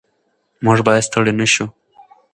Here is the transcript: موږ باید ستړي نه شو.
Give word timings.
موږ 0.65 0.77
باید 0.87 1.05
ستړي 1.07 1.33
نه 1.39 1.47
شو. 1.53 1.65